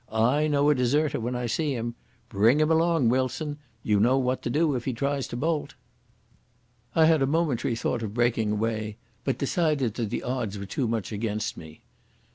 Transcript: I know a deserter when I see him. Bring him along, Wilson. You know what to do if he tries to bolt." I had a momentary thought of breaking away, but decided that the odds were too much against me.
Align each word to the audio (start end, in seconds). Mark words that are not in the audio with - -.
I 0.11 0.47
know 0.47 0.71
a 0.71 0.73
deserter 0.73 1.19
when 1.19 1.35
I 1.35 1.45
see 1.45 1.75
him. 1.75 1.93
Bring 2.27 2.59
him 2.59 2.71
along, 2.71 3.09
Wilson. 3.09 3.59
You 3.83 3.99
know 3.99 4.17
what 4.17 4.41
to 4.41 4.49
do 4.49 4.73
if 4.73 4.85
he 4.85 4.93
tries 4.93 5.27
to 5.27 5.37
bolt." 5.37 5.75
I 6.95 7.05
had 7.05 7.21
a 7.21 7.27
momentary 7.27 7.75
thought 7.75 8.01
of 8.01 8.11
breaking 8.15 8.53
away, 8.53 8.97
but 9.23 9.37
decided 9.37 9.93
that 9.93 10.09
the 10.09 10.23
odds 10.23 10.57
were 10.57 10.65
too 10.65 10.87
much 10.87 11.11
against 11.11 11.55
me. 11.55 11.83